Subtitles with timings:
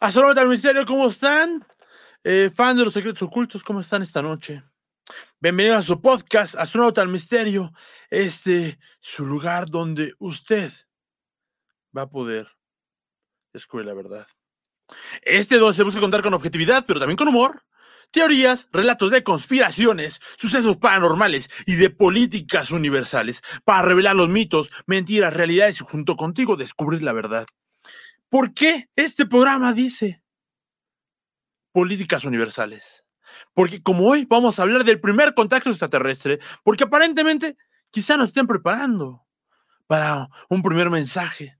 [0.00, 1.66] Astronauta del Misterio, ¿cómo están?
[2.22, 4.62] Eh, fan de los secretos ocultos, ¿cómo están esta noche?
[5.40, 7.72] Bienvenidos a su podcast, Astronauta del Misterio.
[8.08, 10.70] Este, su lugar donde usted
[11.96, 12.46] va a poder
[13.52, 14.24] descubrir la verdad.
[15.20, 17.64] Este donde se busca contar con objetividad, pero también con humor.
[18.12, 25.34] Teorías, relatos de conspiraciones, sucesos paranormales y de políticas universales para revelar los mitos, mentiras,
[25.34, 27.48] realidades y junto contigo descubrir la verdad.
[28.30, 30.22] ¿Por qué este programa dice
[31.72, 33.04] políticas universales?
[33.54, 37.56] Porque como hoy vamos a hablar del primer contacto extraterrestre, porque aparentemente
[37.90, 39.24] quizá nos estén preparando
[39.86, 41.58] para un primer mensaje,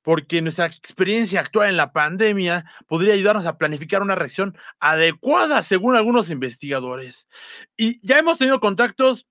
[0.00, 5.94] porque nuestra experiencia actual en la pandemia podría ayudarnos a planificar una reacción adecuada según
[5.94, 7.28] algunos investigadores.
[7.76, 9.26] Y ya hemos tenido contactos,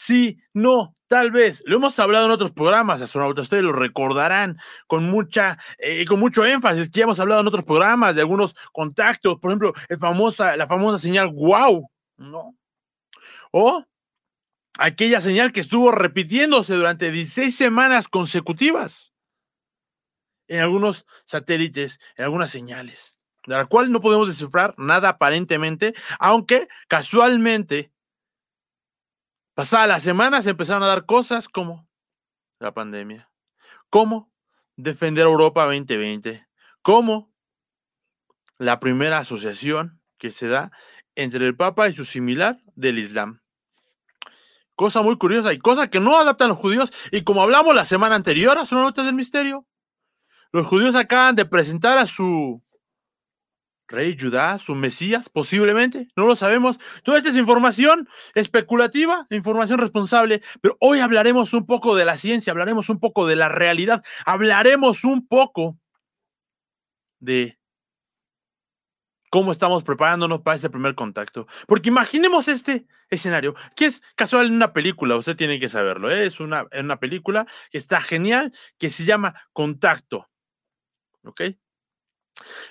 [0.00, 5.10] sí, no, Tal vez, lo hemos hablado en otros programas, astronautas, ustedes lo recordarán con
[5.10, 9.40] mucha, eh, con mucho énfasis, que ya hemos hablado en otros programas de algunos contactos,
[9.40, 12.54] por ejemplo, la famosa señal wow, ¿no?
[13.50, 13.84] O
[14.78, 19.12] aquella señal que estuvo repitiéndose durante 16 semanas consecutivas
[20.46, 26.68] en algunos satélites, en algunas señales, de la cual no podemos descifrar nada aparentemente, aunque
[26.86, 27.90] casualmente
[29.60, 31.86] Pasada las semanas empezaron a dar cosas como
[32.60, 33.28] la pandemia,
[33.90, 34.32] como
[34.76, 36.46] defender Europa 2020,
[36.80, 37.30] como
[38.56, 40.72] la primera asociación que se da
[41.14, 43.42] entre el Papa y su similar del Islam.
[44.76, 46.90] Cosa muy curiosa y cosa que no adaptan los judíos.
[47.12, 49.66] Y como hablamos la semana anterior a su nota del misterio,
[50.52, 52.62] los judíos acaban de presentar a su
[53.90, 56.78] rey Judá, su Mesías, posiblemente, no lo sabemos.
[57.02, 62.52] Toda esta es información especulativa, información responsable, pero hoy hablaremos un poco de la ciencia,
[62.52, 65.76] hablaremos un poco de la realidad, hablaremos un poco
[67.18, 67.58] de
[69.30, 71.46] cómo estamos preparándonos para este primer contacto.
[71.66, 76.26] Porque imaginemos este escenario, que es casual en una película, usted tiene que saberlo, ¿eh?
[76.26, 80.28] es una, una película que está genial, que se llama Contacto.
[81.22, 81.42] ¿Ok?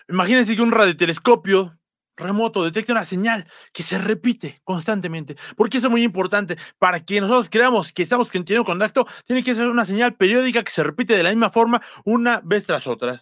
[0.08, 1.80] Imagínense que un radiotelescopio
[2.20, 5.38] remoto detecta una señal que se repite constantemente.
[5.56, 6.58] Porque eso es muy importante.
[6.78, 10.72] Para que nosotros creamos que estamos teniendo contacto, tiene que ser una señal periódica que
[10.72, 13.22] se repite de la misma forma una vez tras otra.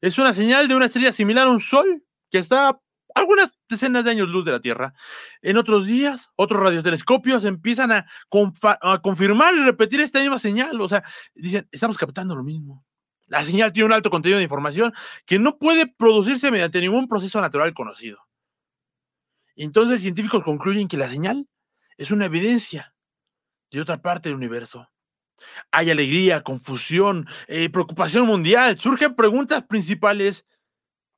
[0.00, 2.80] Es una señal de una estrella similar a un sol que está a
[3.14, 4.92] algunas decenas de años luz de la Tierra.
[5.40, 8.06] En otros días, otros radiotelescopios empiezan a,
[8.82, 10.80] a confirmar y repetir esta misma señal.
[10.80, 11.04] O sea,
[11.34, 12.83] dicen, estamos captando lo mismo.
[13.26, 14.92] La señal tiene un alto contenido de información
[15.26, 18.18] que no puede producirse mediante ningún proceso natural conocido.
[19.56, 21.48] Entonces, científicos concluyen que la señal
[21.96, 22.94] es una evidencia
[23.70, 24.90] de otra parte del universo.
[25.70, 28.78] Hay alegría, confusión, eh, preocupación mundial.
[28.78, 30.46] Surgen preguntas principales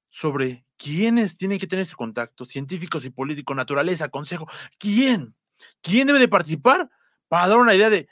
[0.09, 4.49] sobre quiénes tienen que tener este contacto, científicos y políticos, naturaleza, consejo.
[4.79, 5.35] ¿Quién?
[5.83, 6.91] ¿Quién debe de participar
[7.29, 8.09] para dar una idea de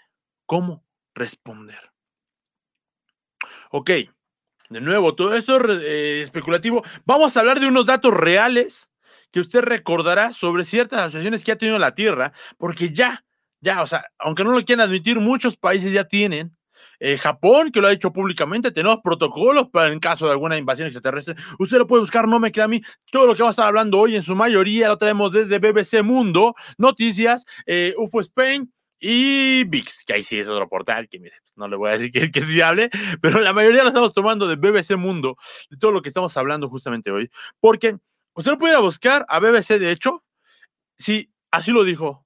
[0.47, 0.85] cómo
[1.15, 1.94] responder?
[3.77, 3.91] Ok,
[4.71, 6.85] de nuevo, todo esto es eh, especulativo.
[7.05, 8.89] Vamos a hablar de unos datos reales
[9.33, 13.25] que usted recordará sobre ciertas asociaciones que ha tenido la Tierra, porque ya,
[13.61, 16.57] ya, o sea, aunque no lo quieran admitir, muchos países ya tienen.
[17.01, 20.87] Eh, Japón, que lo ha dicho públicamente, tenemos protocolos para en caso de alguna invasión
[20.87, 21.35] extraterrestre.
[21.59, 22.81] Usted lo puede buscar, no me crea a mí.
[23.11, 26.05] Todo lo que vamos a estar hablando hoy, en su mayoría, lo tenemos desde BBC
[26.05, 31.37] Mundo, Noticias, eh, UFO Spain y VIX, que ahí sí es otro portal que, mire,
[31.57, 32.91] no le voy a decir que, es viable,
[33.23, 35.37] pero la mayoría lo estamos tomando de BBC Mundo,
[35.71, 37.97] de todo lo que estamos hablando justamente hoy, porque
[38.35, 40.25] usted lo puede buscar a BBC, de hecho,
[40.99, 42.23] si así lo dijo.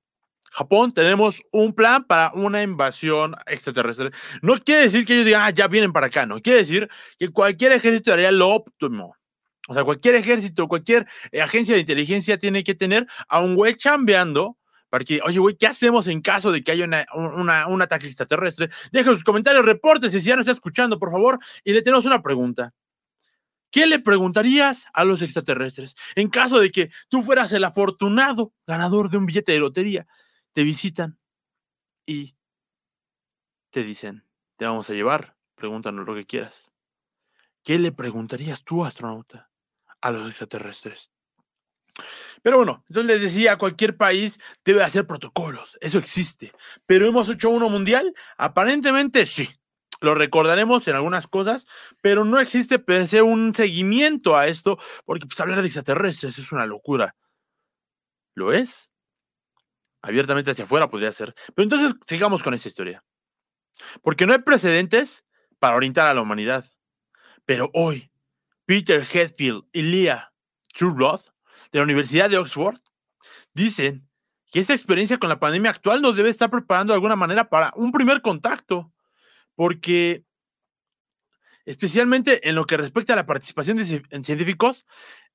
[0.50, 4.10] Japón, tenemos un plan para una invasión extraterrestre.
[4.40, 6.40] No quiere decir que ellos digan, ah, ya vienen para acá, no.
[6.40, 6.88] Quiere decir
[7.18, 9.14] que cualquier ejército haría lo óptimo.
[9.68, 13.74] O sea, cualquier ejército, cualquier eh, agencia de inteligencia tiene que tener a un güey
[13.74, 14.57] chambeando
[14.88, 18.70] para que, oye, güey, ¿qué hacemos en caso de que haya un ataque extraterrestre?
[18.90, 22.22] Dejen sus comentarios, reportes si ya no está escuchando, por favor, y le tenemos una
[22.22, 22.74] pregunta.
[23.70, 29.10] ¿Qué le preguntarías a los extraterrestres en caso de que tú fueras el afortunado ganador
[29.10, 30.06] de un billete de lotería?
[30.54, 31.18] Te visitan
[32.06, 32.34] y
[33.70, 34.24] te dicen,
[34.56, 36.72] te vamos a llevar, pregúntanos lo que quieras.
[37.62, 39.50] ¿Qué le preguntarías tú, astronauta,
[40.00, 41.10] a los extraterrestres?
[42.42, 46.52] Pero bueno, entonces les decía, cualquier país debe hacer protocolos, eso existe.
[46.86, 49.48] Pero hemos hecho uno mundial, aparentemente sí.
[50.00, 51.66] Lo recordaremos en algunas cosas,
[52.00, 56.66] pero no existe pensé un seguimiento a esto, porque pues hablar de extraterrestres es una
[56.66, 57.16] locura.
[58.34, 58.90] ¿Lo es?
[60.00, 61.34] Abiertamente hacia afuera podría ser.
[61.54, 63.04] Pero entonces sigamos con esta historia.
[64.00, 65.24] Porque no hay precedentes
[65.58, 66.70] para orientar a la humanidad.
[67.44, 68.12] Pero hoy
[68.66, 70.32] Peter Hetfield y Leah
[70.74, 71.22] Trueblood
[71.72, 72.78] de la Universidad de Oxford
[73.54, 74.08] dicen
[74.50, 77.72] que esta experiencia con la pandemia actual nos debe estar preparando de alguna manera para
[77.76, 78.92] un primer contacto,
[79.54, 80.24] porque
[81.66, 84.86] especialmente en lo que respecta a la participación de científicos,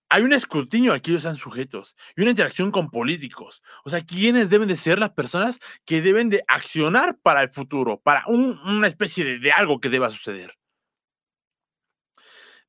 [0.09, 3.63] hay un escrutinio al que ellos sean sujetos y una interacción con políticos.
[3.83, 7.99] O sea, ¿quiénes deben de ser las personas que deben de accionar para el futuro,
[7.99, 10.55] para una especie de algo que deba suceder?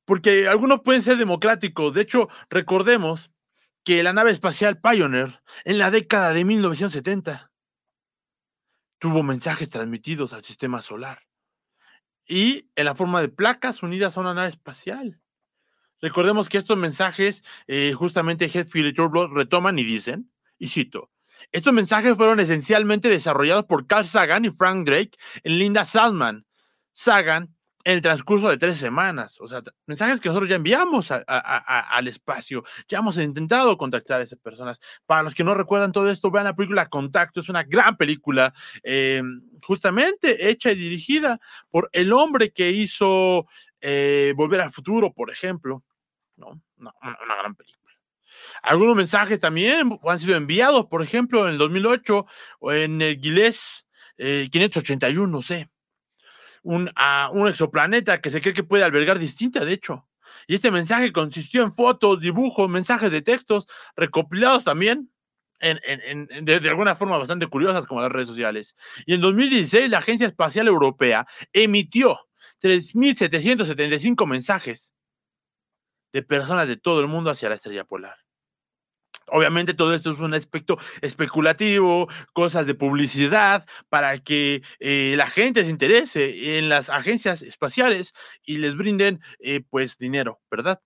[0.05, 1.93] Porque algunos pueden ser democráticos.
[1.93, 3.31] De hecho, recordemos
[3.85, 7.51] que la nave espacial Pioneer en la década de 1970
[8.97, 11.21] tuvo mensajes transmitidos al sistema solar
[12.27, 15.21] y en la forma de placas unidas a una nave espacial.
[16.01, 21.11] Recordemos que estos mensajes, eh, justamente Hetfield y Turbo retoman y dicen, y cito,
[21.51, 25.11] estos mensajes fueron esencialmente desarrollados por Carl Sagan y Frank Drake
[25.43, 26.47] en Linda Salman.
[26.91, 27.55] Sagan
[27.85, 29.39] en el transcurso de tres semanas.
[29.39, 32.63] O sea, mensajes que nosotros ya enviamos al espacio.
[32.87, 34.79] Ya hemos intentado contactar a esas personas.
[35.05, 37.39] Para los que no recuerdan todo esto, vean la película Contacto.
[37.39, 38.53] Es una gran película,
[38.83, 39.21] eh,
[39.61, 41.39] justamente hecha y dirigida
[41.69, 43.47] por el hombre que hizo
[43.79, 45.83] eh, Volver al Futuro, por ejemplo.
[46.37, 46.59] ¿no?
[46.77, 46.91] una,
[47.39, 47.93] gran película.
[48.63, 52.25] Algunos mensajes también han sido enviados, por ejemplo, en el 2008
[52.59, 53.85] o en el Giles
[54.17, 55.69] 581, no sé
[56.65, 60.07] un, exoplaneta que se cree que puede albergar distinta, de hecho.
[60.47, 65.11] Y este mensaje consistió en fotos, dibujos, mensajes de textos, recopilados también
[65.61, 68.75] de, alguna forma bastante curiosas como las redes sociales.
[69.05, 72.17] Y en 2016 la Agencia Espacial Europea emitió
[72.61, 74.93] 3.775 mensajes
[76.11, 78.24] de personas de todo el mundo hacia la estrella polar.
[79.27, 85.63] Obviamente todo esto es un aspecto especulativo, cosas de publicidad para que eh, la gente
[85.63, 88.13] se interese en las agencias espaciales
[88.43, 90.79] y les brinden eh, pues dinero, ¿verdad?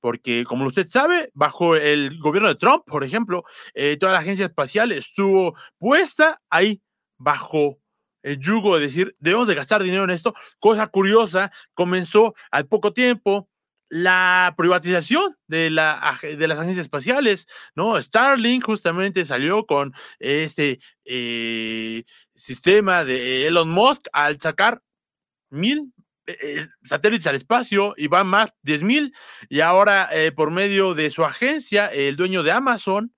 [0.00, 3.44] Porque como usted sabe, bajo el gobierno de Trump, por ejemplo,
[3.74, 6.82] eh, toda la agencia espacial estuvo puesta ahí
[7.18, 7.78] bajo
[8.22, 10.34] el yugo de decir, debemos de gastar dinero en esto.
[10.58, 13.48] Cosa curiosa, comenzó al poco tiempo
[13.88, 18.00] la privatización de, la, de las agencias espaciales, ¿no?
[18.00, 22.04] Starlink justamente salió con este eh,
[22.34, 24.82] sistema de Elon Musk al sacar
[25.50, 25.92] mil
[26.26, 29.14] eh, eh, satélites al espacio y van más, diez mil,
[29.48, 33.15] y ahora por medio de su agencia, el dueño de Amazon,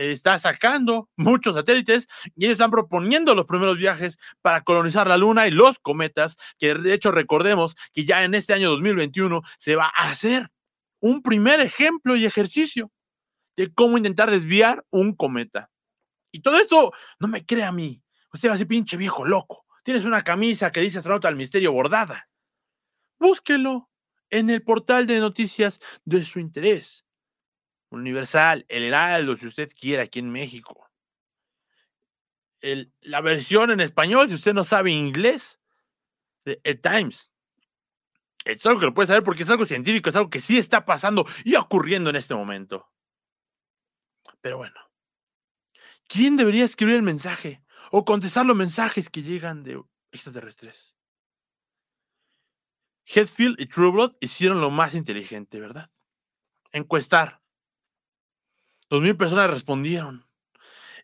[0.00, 5.46] está sacando muchos satélites y ellos están proponiendo los primeros viajes para colonizar la Luna
[5.46, 9.92] y los cometas, que de hecho recordemos que ya en este año 2021 se va
[9.94, 10.48] a hacer
[11.00, 12.90] un primer ejemplo y ejercicio
[13.56, 15.70] de cómo intentar desviar un cometa.
[16.32, 18.02] Y todo esto no me cree a mí.
[18.32, 19.66] Usted va a ser pinche viejo loco.
[19.84, 22.28] Tienes una camisa que dice astronauta al misterio bordada.
[23.18, 23.90] Búsquelo
[24.30, 27.04] en el portal de noticias de su interés.
[27.90, 30.88] Universal, El Heraldo, si usted quiere, aquí en México.
[33.00, 35.58] La versión en español, si usted no sabe inglés,
[36.44, 37.30] de El Times.
[38.44, 40.86] Es algo que lo puede saber porque es algo científico, es algo que sí está
[40.86, 42.90] pasando y ocurriendo en este momento.
[44.40, 44.80] Pero bueno,
[46.06, 50.96] ¿quién debería escribir el mensaje o contestar los mensajes que llegan de extraterrestres?
[53.04, 55.90] Hetfield y Trueblood hicieron lo más inteligente, ¿verdad?
[56.72, 57.39] Encuestar
[58.90, 60.26] Dos mil personas respondieron.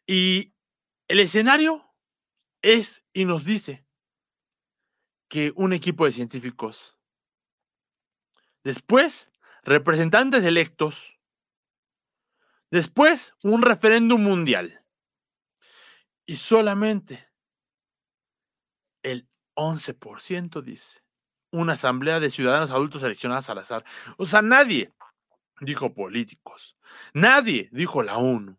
[0.06, 0.52] Y
[1.08, 1.94] el escenario
[2.60, 3.86] es y nos dice
[5.28, 6.96] que un equipo de científicos,
[8.64, 9.30] después
[9.62, 11.18] representantes electos,
[12.70, 14.84] después un referéndum mundial
[16.24, 17.28] y solamente
[19.02, 21.02] el 11% dice
[21.52, 23.84] una asamblea de ciudadanos adultos seleccionados al azar.
[24.18, 24.92] O sea, nadie
[25.60, 26.76] dijo políticos.
[27.14, 28.58] Nadie dijo la ONU.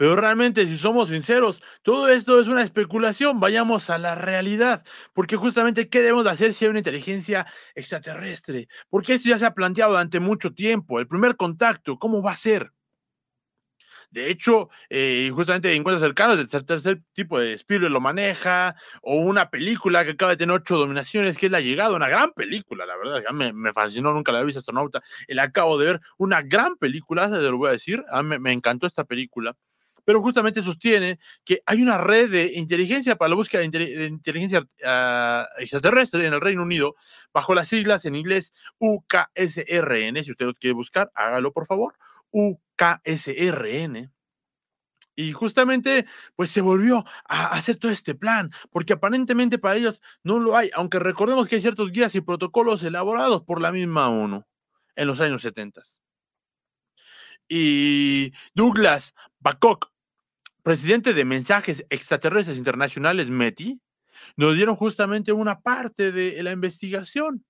[0.00, 3.38] Pero realmente, si somos sinceros, todo esto es una especulación.
[3.38, 4.82] Vayamos a la realidad.
[5.12, 8.68] Porque justamente, ¿qué debemos de hacer si hay una inteligencia extraterrestre?
[8.88, 11.00] Porque esto ya se ha planteado durante mucho tiempo.
[11.00, 12.72] El primer contacto, ¿cómo va a ser?
[14.10, 19.50] De hecho, eh, justamente encuentros cercanos del tercer tipo de Spielberg lo maneja, o una
[19.50, 22.96] película que acaba de tener ocho dominaciones, que es La Llegada, una gran película, la
[22.96, 26.42] verdad, ya me, me fascinó, nunca la había visto astronauta, la acabo de ver, una
[26.42, 29.56] gran película, se lo voy a decir, a mí me encantó esta película
[30.04, 35.62] pero justamente sostiene que hay una red de inteligencia para la búsqueda de, inteligencia uh,
[35.62, 36.96] extraterrestre en el Reino Unido,
[37.32, 40.24] bajo las siglas en inglés UKSRN.
[40.24, 41.94] Si usted lo quiere buscar, hágalo por favor.
[42.32, 44.10] UKSRN.
[45.16, 50.38] Y justamente, pues se volvió a hacer todo este plan, porque aparentemente para ellos no
[50.38, 54.44] lo hay, aunque recordemos que hay ciertos guías y protocolos elaborados por la misma ONU
[54.96, 55.82] en los años 70.
[57.48, 59.90] Y Douglas Bacok,
[60.62, 63.80] presidente de Mensajes Extraterrestres Internacionales, METI,
[64.36, 67.44] nos dieron justamente una parte de la investigación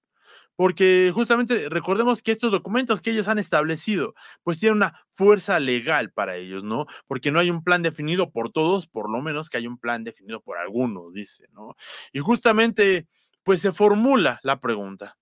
[0.60, 6.12] porque justamente recordemos que estos documentos que ellos han establecido, pues tienen una fuerza legal
[6.12, 6.84] para ellos, ¿no?
[7.06, 10.04] Porque no hay un plan definido por todos, por lo menos que hay un plan
[10.04, 11.76] definido por algunos, dice, ¿no?
[12.12, 13.08] Y justamente,
[13.42, 15.16] pues se formula la pregunta,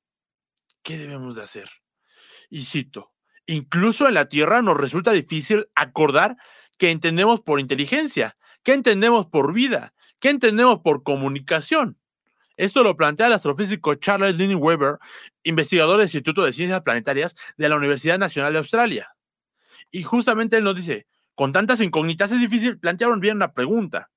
[0.83, 1.71] ¿qué debemos de hacer?
[2.50, 3.12] Y cito,
[3.47, 6.37] incluso en la Tierra nos resulta difícil acordar
[6.78, 11.97] qué entendemos por inteligencia, qué entendemos por vida, qué entendemos por comunicación.
[12.59, 14.99] Esto lo plantea el astrofísico Charles Lynn Weber,
[15.45, 19.15] investigador del Instituto de Ciencias Planetarias de la Universidad Nacional de Australia.
[19.93, 24.11] Y justamente él nos dice, con tantas incógnitas es difícil plantear bien una pregunta.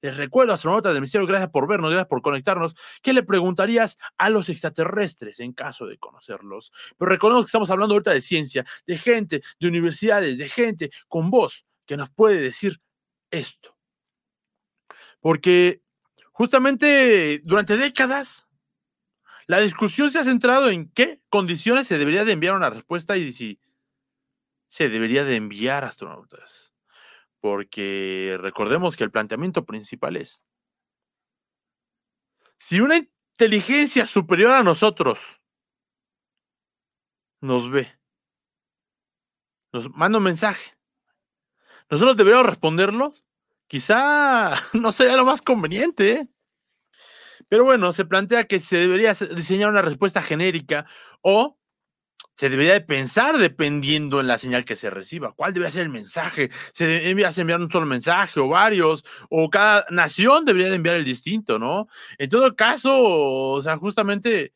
[0.00, 2.76] Les recuerdo, astronautas del misterio, gracias por vernos, gracias por conectarnos.
[3.02, 6.70] ¿Qué le preguntarías a los extraterrestres en caso de conocerlos?
[6.96, 11.30] Pero recordemos que estamos hablando ahorita de ciencia, de gente, de universidades, de gente con
[11.30, 12.80] voz que nos puede decir
[13.32, 13.76] esto.
[15.20, 15.82] Porque
[16.38, 18.46] Justamente durante décadas,
[19.48, 23.32] la discusión se ha centrado en qué condiciones se debería de enviar una respuesta y
[23.32, 23.60] si
[24.68, 26.72] se debería de enviar astronautas.
[27.40, 30.40] Porque recordemos que el planteamiento principal es,
[32.56, 35.18] si una inteligencia superior a nosotros
[37.40, 37.98] nos ve,
[39.72, 40.78] nos manda un mensaje,
[41.90, 43.12] nosotros deberíamos responderlo
[43.68, 46.10] quizá no sería lo más conveniente.
[46.12, 46.28] ¿eh?
[47.48, 50.86] Pero bueno, se plantea que se debería diseñar una respuesta genérica
[51.22, 51.56] o
[52.36, 55.32] se debería de pensar dependiendo en la señal que se reciba.
[55.32, 56.50] ¿Cuál debería ser el mensaje?
[56.72, 59.04] ¿Se debería enviar un solo mensaje o varios?
[59.28, 61.88] ¿O cada nación debería de enviar el distinto, no?
[62.16, 64.52] En todo caso, o sea, justamente,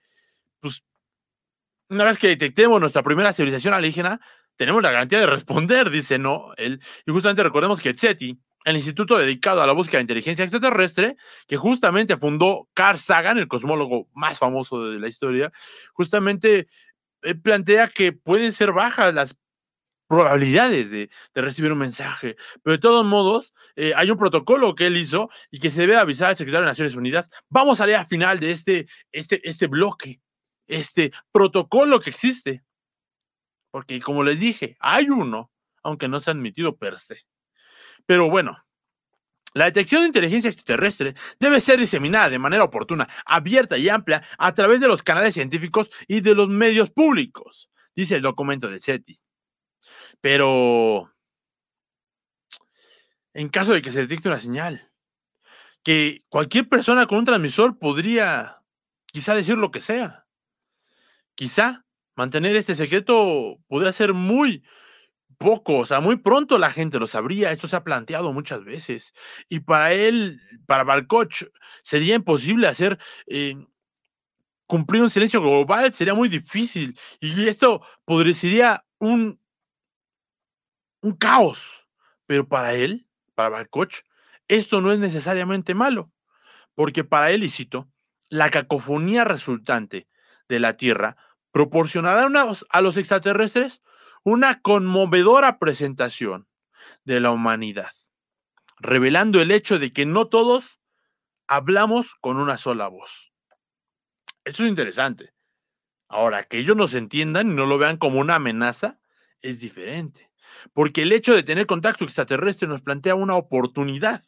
[0.61, 0.85] pues,
[1.88, 4.21] una vez que detectemos nuestra primera civilización alienígena,
[4.54, 6.54] tenemos la garantía de responder, dice, ¿no?
[6.59, 11.16] Y justamente recordemos que SETI, el instituto dedicado a la búsqueda de inteligencia extraterrestre,
[11.47, 15.52] que justamente fundó Carl Sagan, el cosmólogo más famoso de la historia,
[15.92, 16.69] justamente
[17.23, 19.37] eh, plantea que pueden ser bajas las
[20.09, 22.37] probabilidades de, recibir un mensaje.
[22.62, 25.97] Pero de todos modos, eh, hay un protocolo que él hizo y que se debe
[25.97, 27.31] avisar al secretario de Naciones Unidas.
[27.49, 30.21] Vamos a leer al final de este, este, este bloque,
[30.66, 32.62] este protocolo que existe.
[33.71, 35.50] Porque como les dije, hay uno,
[35.83, 37.25] aunque no se ha admitido per se.
[38.06, 38.64] Pero bueno,
[39.54, 44.54] la detección de inteligencia extraterrestre debe ser diseminada de manera oportuna, abierta y amplia a
[44.54, 49.21] través de los canales científicos y de los medios públicos, dice el documento del SETI.
[50.21, 51.12] Pero,
[53.35, 54.88] en caso de que se detecte una señal,
[55.82, 58.62] que cualquier persona con un transmisor podría
[59.06, 60.26] quizá decir lo que sea.
[61.35, 64.64] Quizá mantener este secreto podría ser muy,
[65.42, 69.12] poco, o sea, muy pronto la gente lo sabría, esto se ha planteado muchas veces.
[69.49, 71.44] Y para él, para Balcoch,
[71.82, 73.54] sería imposible hacer, eh,
[74.66, 76.99] cumplir un silencio global, sería muy difícil.
[77.20, 79.40] Y esto podría un,
[81.00, 81.87] un caos.
[82.26, 83.94] Pero para él, para Balcoch,
[84.49, 86.12] esto no es necesariamente malo,
[86.75, 87.50] porque para él, y
[88.28, 90.08] la cacofonía resultante
[90.49, 91.16] de la Tierra
[91.50, 92.28] proporcionará
[92.70, 93.82] a los extraterrestres
[94.24, 96.48] una conmovedora presentación
[97.04, 97.92] de la humanidad,
[98.78, 100.80] revelando el hecho de que no todos
[101.46, 103.32] hablamos con una sola voz.
[104.44, 105.34] Eso es interesante.
[106.08, 109.00] Ahora, que ellos nos entiendan y no lo vean como una amenaza,
[109.40, 110.30] es diferente.
[110.72, 114.24] Porque el hecho de tener contacto extraterrestre nos plantea una oportunidad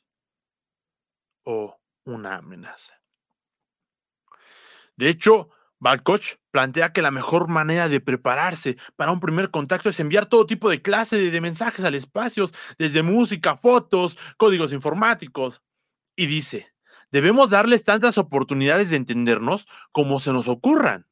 [1.45, 3.01] o una amenaza.
[4.97, 5.51] De hecho,
[5.85, 10.47] Balcoch plantea que la mejor manera de prepararse para un primer contacto es enviar todo
[10.47, 12.49] tipo de clase de, mensajes al espacio,
[12.79, 15.63] desde música, fotos, códigos informáticos.
[16.17, 16.73] Y dice,
[17.13, 21.07] debemos darles tantas oportunidades de entendernos como se nos ocurran.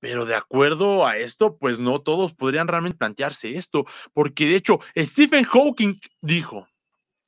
[0.00, 4.80] Pero de acuerdo a esto, pues no todos podrían realmente plantearse esto, porque de hecho
[4.94, 6.68] Stephen Hawking dijo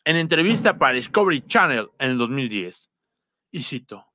[0.04, 2.90] en entrevista para Discovery Channel en el 2010,
[3.50, 4.06] y cito,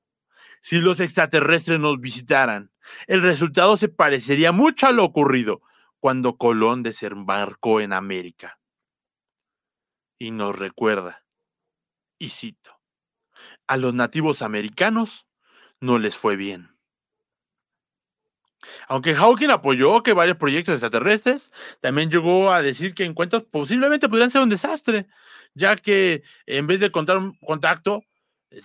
[0.62, 2.70] si los extraterrestres nos visitaran,
[3.08, 5.60] el resultado se parecería mucho a lo ocurrido
[5.98, 8.58] cuando Colón desembarcó en América.
[10.18, 11.24] Y nos recuerda,
[12.18, 12.80] y cito,
[13.66, 15.26] a los nativos americanos
[15.80, 16.70] no les fue bien.
[18.86, 21.50] Aunque Hawking apoyó que varios proyectos extraterrestres,
[21.80, 25.08] también llegó a decir que encuentros posiblemente podrían ser un desastre,
[25.54, 28.04] ya que en vez de contar un contacto,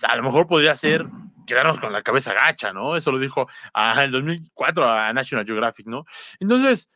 [0.02, 1.06] a lo mejor podría ser
[1.46, 2.96] quedarnos con la cabeza gacha, ¿no?
[2.96, 6.04] Eso lo dijo en el 2004 a National Geographic, ¿no?
[6.38, 6.90] Entonces,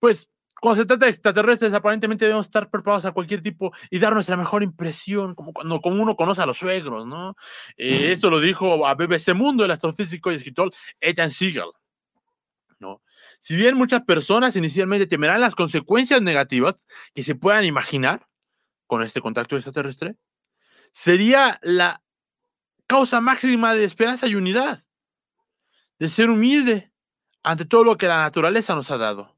[0.00, 0.28] pues
[0.60, 4.36] cuando se trata de extraterrestres, aparentemente debemos estar preparados a cualquier tipo y dar nuestra
[4.36, 7.36] mejor impresión, como cuando como uno conoce a los suegros, ¿no?
[7.76, 11.70] Eh, esto lo dijo a BBC Mundo el astrofísico y escritor Ethan Siegel,
[12.78, 13.02] ¿no?
[13.38, 16.76] Si bien muchas personas inicialmente temerán las consecuencias negativas
[17.14, 18.26] que se puedan imaginar
[18.86, 20.16] con este contacto extraterrestre,
[20.90, 22.02] sería la
[22.86, 24.84] causa máxima de esperanza y unidad,
[25.98, 26.92] de ser humilde
[27.42, 29.36] ante todo lo que la naturaleza nos ha dado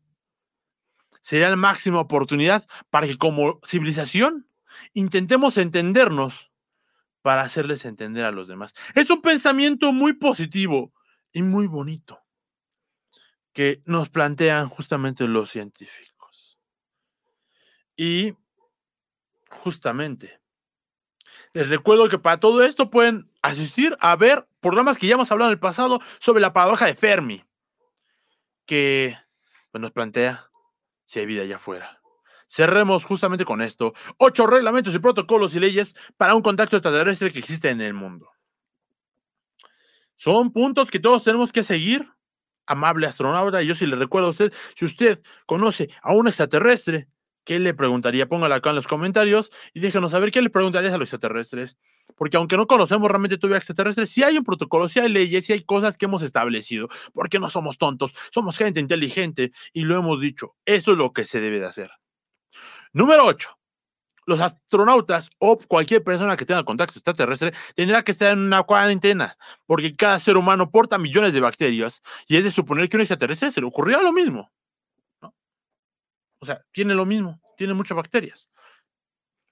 [1.28, 4.48] sería la máxima oportunidad para que como civilización
[4.94, 6.50] intentemos entendernos
[7.20, 8.72] para hacerles entender a los demás.
[8.94, 10.94] Es un pensamiento muy positivo
[11.30, 12.24] y muy bonito
[13.52, 16.58] que nos plantean justamente los científicos.
[17.94, 18.34] Y
[19.50, 20.40] justamente,
[21.52, 25.50] les recuerdo que para todo esto pueden asistir a ver programas que ya hemos hablado
[25.50, 27.44] en el pasado sobre la paradoja de Fermi,
[28.66, 29.16] que
[29.70, 30.50] pues, nos plantea
[31.04, 32.00] si hay vida allá afuera.
[32.48, 33.92] Cerremos justamente con esto.
[34.16, 38.30] Ocho reglamentos y protocolos y leyes para un contacto extraterrestre que existe en el mundo.
[40.16, 42.10] Son puntos que todos tenemos que seguir,
[42.66, 43.62] amable astronauta.
[43.62, 47.08] Yo sí le recuerdo a usted, si usted conoce a un extraterrestre,
[47.44, 48.28] ¿qué le preguntaría?
[48.28, 51.78] Póngalo acá en los comentarios y déjenos saber qué le preguntarías a los extraterrestres.
[52.16, 55.52] Porque aunque no conocemos realmente todavía extraterrestres, sí hay un protocolo, sí hay leyes, sí
[55.52, 56.88] hay cosas que hemos establecido.
[57.12, 60.56] Porque no somos tontos, somos gente inteligente y lo hemos dicho.
[60.64, 61.90] Eso es lo que se debe de hacer.
[62.92, 63.50] Número 8.
[64.26, 69.38] Los astronautas o cualquier persona que tenga contacto extraterrestre tendrá que estar en una cuarentena,
[69.64, 73.50] porque cada ser humano porta millones de bacterias y es de suponer que un extraterrestre
[73.50, 74.50] se le ocurriría lo mismo.
[76.40, 78.48] O sea, tiene lo mismo, tiene muchas bacterias.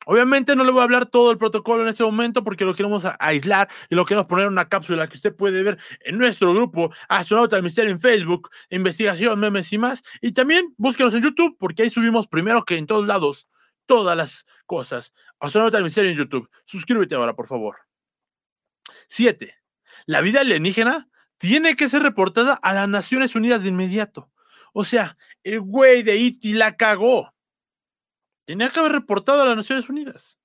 [0.08, 3.02] Obviamente no le voy a hablar todo el protocolo en este momento porque lo queremos
[3.18, 6.92] aislar y lo queremos poner en una cápsula que usted puede ver en nuestro grupo
[7.08, 10.04] Astronauta del Misterio en Facebook, investigación, memes y más.
[10.20, 13.48] Y también búsquenos en YouTube porque ahí subimos primero que en todos lados
[13.86, 15.12] todas las cosas.
[15.40, 16.48] Astronauta del Misterio en YouTube.
[16.66, 17.76] Suscríbete ahora, por favor.
[19.08, 19.56] Siete.
[20.06, 24.30] La vida alienígena tiene que ser reportada a las Naciones Unidas de inmediato.
[24.72, 27.34] O sea, el güey de Iti la cagó.
[28.46, 30.38] Tenía que haber reportado a las Naciones Unidas.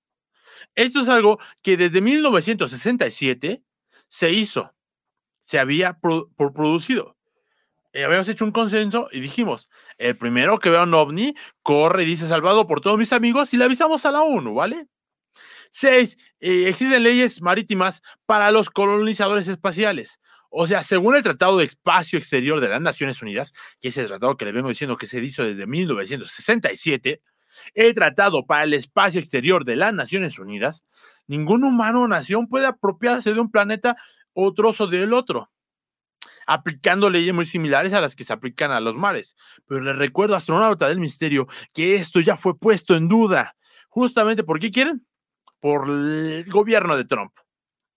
[0.75, 3.63] Esto es algo que desde 1967
[4.09, 4.75] se hizo,
[5.43, 7.17] se había producido.
[7.93, 12.05] Eh, habíamos hecho un consenso y dijimos, el primero que vea un ovni, corre y
[12.05, 14.87] dice salvado por todos mis amigos y le avisamos a la ONU, ¿vale?
[15.71, 20.19] Seis, eh, existen leyes marítimas para los colonizadores espaciales.
[20.49, 24.07] O sea, según el Tratado de Espacio Exterior de las Naciones Unidas, que es el
[24.07, 27.21] tratado que le vengo diciendo que se hizo desde 1967,
[27.73, 30.85] el Tratado para el Espacio Exterior de las Naciones Unidas,
[31.27, 33.95] ningún humano o nación puede apropiarse de un planeta
[34.33, 35.51] o trozo del otro,
[36.47, 39.35] aplicando leyes muy similares a las que se aplican a los mares.
[39.65, 43.55] Pero le recuerdo, astronauta del misterio, que esto ya fue puesto en duda.
[43.89, 45.05] Justamente, ¿por qué quieren?
[45.59, 47.33] Por el gobierno de Trump.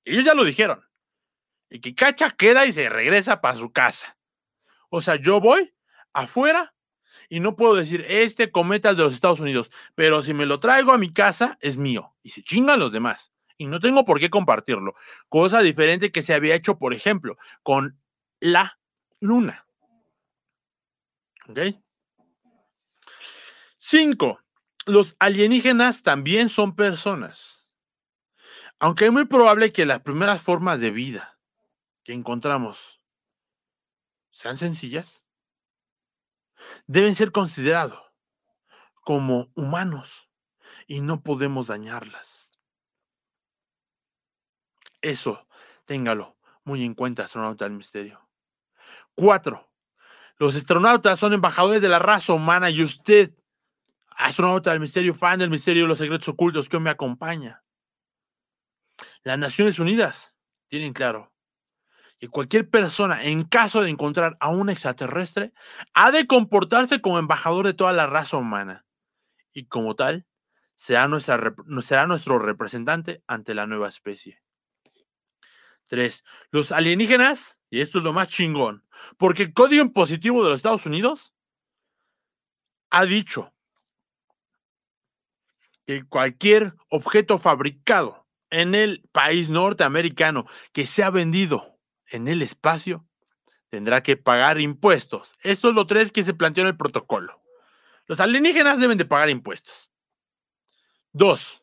[0.04, 0.84] Ellos ya lo dijeron
[1.70, 4.16] y que cacha queda y se regresa para su casa.
[4.90, 5.74] O sea, yo voy
[6.12, 6.73] afuera
[7.28, 10.60] y no puedo decir, este cometa es de los Estados Unidos, pero si me lo
[10.60, 13.32] traigo a mi casa, es mío y se chingan los demás.
[13.56, 14.94] Y no tengo por qué compartirlo.
[15.28, 18.00] Cosa diferente que se había hecho, por ejemplo, con
[18.40, 18.78] la
[19.20, 19.66] luna.
[21.48, 21.58] ¿Ok?
[23.78, 24.40] Cinco,
[24.86, 27.68] los alienígenas también son personas.
[28.78, 31.38] Aunque es muy probable que las primeras formas de vida
[32.02, 33.00] que encontramos
[34.30, 35.23] sean sencillas,
[36.86, 38.00] deben ser considerados
[39.02, 40.28] como humanos
[40.86, 42.50] y no podemos dañarlas.
[45.02, 45.46] Eso,
[45.84, 48.26] téngalo muy en cuenta, astronauta del misterio.
[49.14, 49.70] Cuatro,
[50.38, 53.32] los astronautas son embajadores de la raza humana y usted,
[54.08, 57.62] astronauta del misterio, fan del misterio de los secretos ocultos que me acompaña.
[59.22, 60.34] Las Naciones Unidas
[60.68, 61.33] tienen claro
[62.28, 65.52] cualquier persona, en caso de encontrar a un extraterrestre,
[65.94, 68.84] ha de comportarse como embajador de toda la raza humana.
[69.52, 70.26] Y como tal,
[70.76, 74.40] será, nuestra, será nuestro representante ante la nueva especie.
[75.88, 78.84] Tres, los alienígenas, y esto es lo más chingón,
[79.18, 81.34] porque el Código Impositivo de los Estados Unidos
[82.90, 83.52] ha dicho
[85.86, 91.73] que cualquier objeto fabricado en el país norteamericano que sea vendido
[92.08, 93.06] en el espacio
[93.70, 95.34] tendrá que pagar impuestos.
[95.40, 97.42] Eso es lo tres que se planteó en el protocolo.
[98.06, 99.90] Los alienígenas deben de pagar impuestos.
[101.12, 101.62] Dos,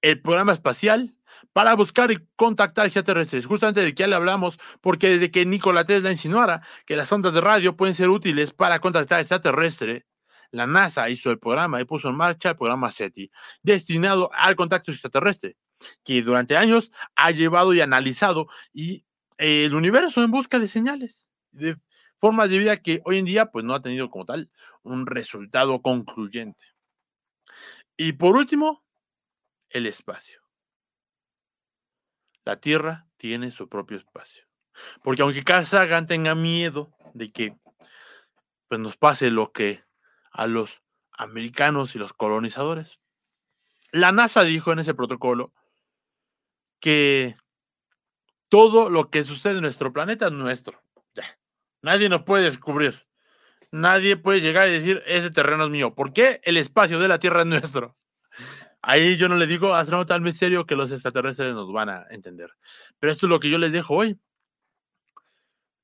[0.00, 1.16] el programa espacial
[1.52, 3.46] para buscar y contactar extraterrestres.
[3.46, 7.34] Justamente de que ya le hablamos, porque desde que Nikola Tesla insinuara que las ondas
[7.34, 10.04] de radio pueden ser útiles para contactar extraterrestres,
[10.50, 13.30] la NASA hizo el programa y puso en marcha el programa SETI,
[13.62, 15.56] destinado al contacto extraterrestre,
[16.04, 19.04] que durante años ha llevado y analizado y
[19.38, 21.76] el universo en busca de señales, de
[22.18, 24.50] formas de vida que hoy en día pues no ha tenido como tal
[24.82, 26.64] un resultado concluyente.
[27.96, 28.84] Y por último,
[29.68, 30.40] el espacio.
[32.44, 34.44] La Tierra tiene su propio espacio.
[35.02, 37.56] Porque aunque Carl Sagan tenga miedo de que
[38.68, 39.84] pues, nos pase lo que
[40.32, 42.98] a los americanos y los colonizadores,
[43.90, 45.52] la NASA dijo en ese protocolo
[46.80, 47.36] que
[48.52, 50.82] todo lo que sucede en nuestro planeta es nuestro.
[51.80, 53.06] Nadie nos puede descubrir.
[53.70, 55.94] Nadie puede llegar y decir, ese terreno es mío.
[55.94, 57.96] ¿Por qué el espacio de la Tierra es nuestro?
[58.82, 62.50] Ahí yo no le digo astronauta al misterio que los extraterrestres nos van a entender.
[62.98, 64.20] Pero esto es lo que yo les dejo hoy.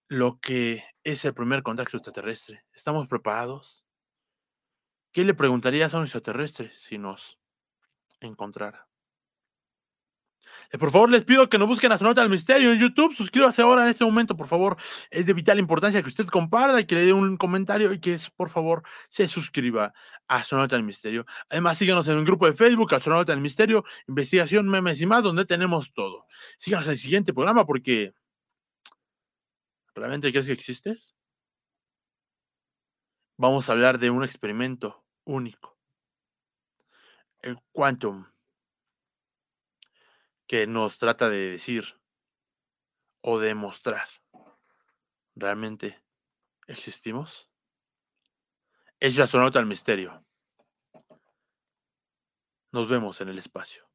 [0.08, 2.66] Lo que es el primer contacto extraterrestre.
[2.74, 3.86] ¿Estamos preparados?
[5.10, 7.38] ¿Qué le preguntarías a un extraterrestre si nos
[8.20, 8.87] encontrara?
[10.70, 13.14] Eh, por favor, les pido que no busquen Astronauta del Misterio en YouTube.
[13.14, 14.76] Suscríbase ahora en este momento, por favor.
[15.10, 18.18] Es de vital importancia que usted comparta y que le dé un comentario y que,
[18.36, 19.94] por favor, se suscriba
[20.28, 21.24] a Astronauta del Misterio.
[21.48, 25.46] Además, síganos en un grupo de Facebook, Astronauta del Misterio, Investigación, Memes y más, donde
[25.46, 26.26] tenemos todo.
[26.58, 28.12] Síganos en el siguiente programa porque.
[29.94, 31.14] ¿Realmente crees que existes?
[33.36, 35.76] Vamos a hablar de un experimento único.
[37.40, 38.26] El Quantum
[40.48, 42.00] que nos trata de decir
[43.20, 44.08] o demostrar.
[45.36, 46.02] ¿Realmente
[46.66, 47.50] existimos?
[48.98, 50.24] Es la sonota al misterio.
[52.72, 53.87] Nos vemos en el espacio.